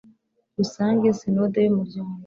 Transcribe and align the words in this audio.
rusange 0.57 1.07
sinode 1.19 1.59
y 1.61 1.69
umuryango 1.73 2.15